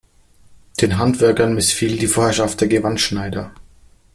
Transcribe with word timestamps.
Den 0.81 0.97
Handwerkern 0.97 1.53
missfiel 1.53 1.95
die 1.99 2.07
Vorherrschaft 2.07 2.59
der 2.59 2.67
Gewandschneider. 2.67 3.51